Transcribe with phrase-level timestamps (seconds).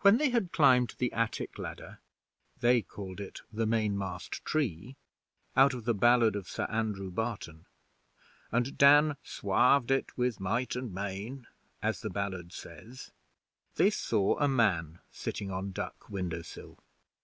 [0.00, 2.00] When they had climbed the attic ladder
[2.58, 4.96] (they called it 'the mainmast tree',
[5.54, 7.66] out of the ballad of Sir Andrew Barton,
[8.50, 11.46] and Dan 'swarved it with might and main',
[11.82, 13.12] as the ballad says)
[13.76, 16.80] they saw a man sitting on Duck Window sill.